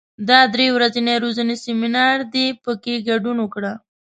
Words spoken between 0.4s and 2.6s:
درې ورځنی روزنیز سیمینار دی،